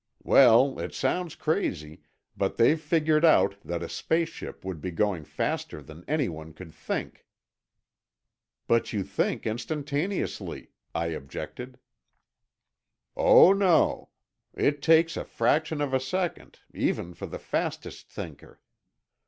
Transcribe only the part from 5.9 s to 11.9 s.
anyone could think." "But you think instantaneously," I objected.